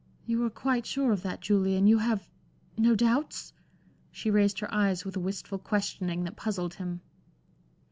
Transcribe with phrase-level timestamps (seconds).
[0.25, 2.27] "You are quite sure of that, Julian, you have
[2.75, 3.53] no doubts?"
[4.11, 7.01] She raised her eyes with a wistful questioning that puzzled him.